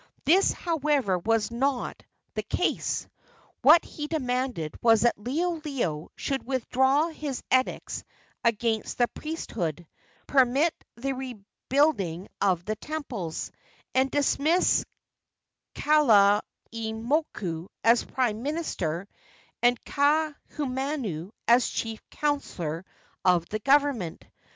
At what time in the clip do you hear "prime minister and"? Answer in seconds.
18.03-19.79